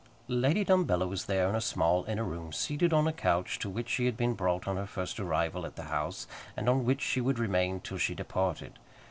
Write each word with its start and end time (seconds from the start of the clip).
Lady 0.27 0.65
Dumbello 0.65 1.07
was 1.07 1.25
there 1.27 1.47
in 1.47 1.53
a 1.53 1.61
small 1.61 2.03
inner 2.05 2.23
room, 2.23 2.51
seated 2.51 2.91
on 2.91 3.07
a 3.07 3.13
couch 3.13 3.59
to 3.59 3.69
which 3.69 3.87
she 3.87 4.07
had 4.07 4.17
been 4.17 4.33
brought 4.33 4.67
on 4.67 4.75
her 4.75 4.87
first 4.87 5.19
arrival 5.19 5.63
at 5.63 5.75
the 5.75 5.83
house, 5.93 6.25
and 6.57 6.67
on 6.67 6.85
which 6.85 7.01
she 7.01 7.21
would 7.21 7.37
remain 7.37 7.79
till 7.79 7.99
she 7.99 8.15
departed. 8.15 8.79